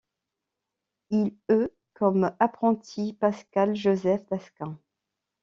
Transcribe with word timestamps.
Il 1.11 1.35
eut 1.49 1.69
comme 1.93 2.35
apprenti 2.39 3.13
Pascal-Joseph 3.13 4.25
Taskin. 4.25 4.79